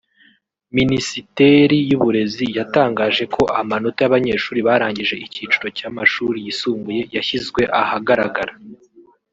[0.77, 8.53] Minisiteri y’ uburezi yatangaje ko amanota y’abanyeshuri barangije icyiciro cy’amashuri yisumbuye yashyizwe ahagaragara